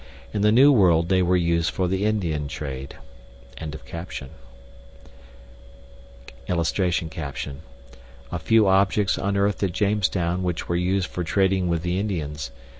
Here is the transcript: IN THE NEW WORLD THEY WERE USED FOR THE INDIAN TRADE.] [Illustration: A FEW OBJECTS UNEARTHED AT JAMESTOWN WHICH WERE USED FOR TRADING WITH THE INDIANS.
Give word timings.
IN 0.33 0.41
THE 0.41 0.51
NEW 0.51 0.71
WORLD 0.71 1.09
THEY 1.09 1.21
WERE 1.21 1.37
USED 1.37 1.69
FOR 1.69 1.87
THE 1.87 2.05
INDIAN 2.05 2.47
TRADE.] 2.47 2.95
[Illustration: 6.47 7.09
A 8.31 8.39
FEW 8.39 8.67
OBJECTS 8.67 9.19
UNEARTHED 9.19 9.61
AT 9.63 9.71
JAMESTOWN 9.73 10.41
WHICH 10.41 10.67
WERE 10.67 10.75
USED 10.77 11.05
FOR 11.07 11.23
TRADING 11.23 11.67
WITH 11.69 11.83
THE 11.83 11.99
INDIANS. 11.99 12.49